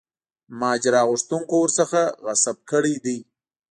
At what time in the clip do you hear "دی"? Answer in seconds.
3.05-3.17